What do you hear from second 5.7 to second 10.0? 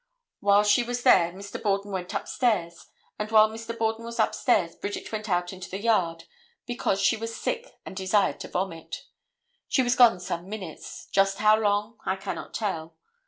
yard, because she was sick and desired to vomit. She was